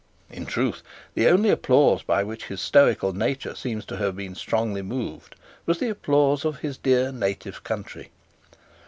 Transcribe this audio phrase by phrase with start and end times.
[0.31, 0.81] In truth,
[1.13, 5.35] the only applause by which his stoical nature seems to have been strongly moved
[5.67, 8.09] was the applause of his dear native country.